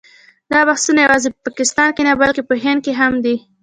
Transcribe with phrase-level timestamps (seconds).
[0.51, 3.35] دا بحثونه یوازې په پاکستان کې نه بلکې په هند کې هم دي.